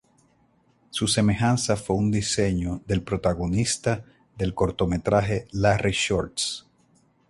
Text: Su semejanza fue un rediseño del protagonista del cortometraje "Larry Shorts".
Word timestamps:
Su 0.89 1.07
semejanza 1.07 1.75
fue 1.75 1.95
un 1.95 2.11
rediseño 2.11 2.81
del 2.87 3.03
protagonista 3.03 4.03
del 4.35 4.55
cortometraje 4.55 5.45
"Larry 5.51 5.91
Shorts". 5.91 6.65